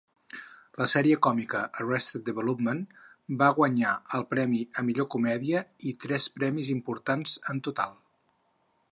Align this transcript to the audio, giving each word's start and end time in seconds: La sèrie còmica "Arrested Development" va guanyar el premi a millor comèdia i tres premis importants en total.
La 0.81 0.85
sèrie 0.91 1.17
còmica 1.25 1.59
"Arrested 1.81 2.23
Development" 2.29 2.79
va 3.41 3.49
guanyar 3.59 3.91
el 4.19 4.25
premi 4.31 4.61
a 4.83 4.85
millor 4.87 5.07
comèdia 5.17 5.61
i 5.91 5.93
tres 6.05 6.27
premis 6.39 6.71
importants 6.77 7.35
en 7.55 7.61
total. 7.69 7.93